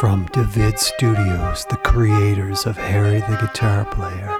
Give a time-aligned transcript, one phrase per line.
[0.00, 4.38] From David Studios, the creators of Harry the Guitar Player,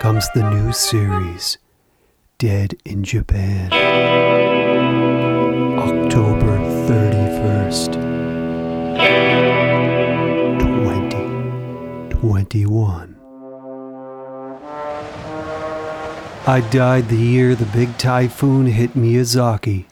[0.00, 1.58] comes the new series,
[2.38, 3.70] Dead in Japan.
[5.78, 6.56] October
[6.88, 7.92] 31st,
[10.60, 13.16] 2021.
[16.46, 19.84] I died the year the big typhoon hit Miyazaki,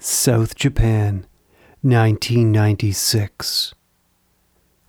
[0.00, 1.28] South Japan,
[1.82, 3.72] 1996.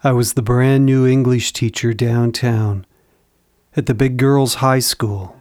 [0.04, 2.86] I was the brand new English teacher downtown
[3.76, 5.36] at the big girls' high school,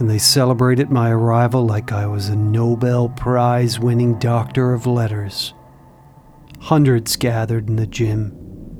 [0.00, 5.54] and they celebrated my arrival like I was a Nobel Prize winning doctor of letters.
[6.58, 8.32] Hundreds gathered in the gym.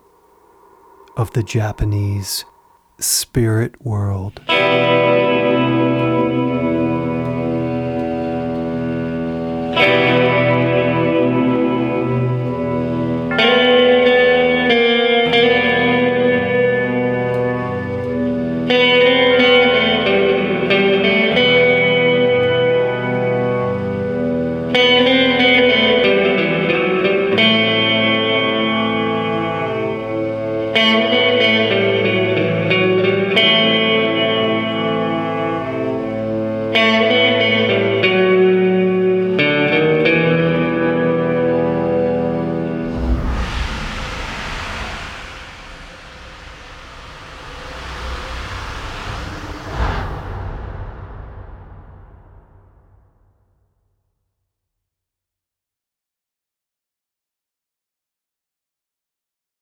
[1.16, 2.44] of the Japanese
[2.98, 4.40] spirit world.